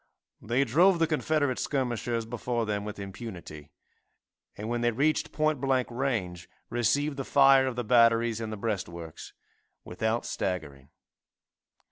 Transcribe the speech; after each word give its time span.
They 0.41 0.63
drove 0.63 0.97
the 0.97 1.05
Confederate 1.05 1.59
skirmishers 1.59 2.25
before 2.25 2.65
them 2.65 2.83
with 2.85 2.97
impunity, 2.97 3.69
and 4.57 4.67
when 4.67 4.81
they 4.81 4.89
reached 4.89 5.31
point 5.31 5.61
blank 5.61 5.87
range 5.91 6.49
received 6.71 7.17
the 7.17 7.23
fire 7.23 7.67
of 7.67 7.75
the 7.75 7.83
batteries 7.83 8.41
in 8.41 8.49
the 8.49 8.57
breastworks 8.57 9.31
without 9.83 10.25
staggering. 10.25 10.89